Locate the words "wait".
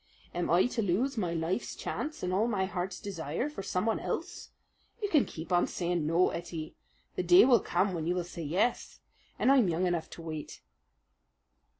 10.23-10.63